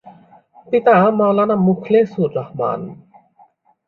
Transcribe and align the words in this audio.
পিতা 0.67 0.95
মওলানা 1.17 1.55
মুখলেসুর 1.65 2.29
রহমান। 2.35 2.81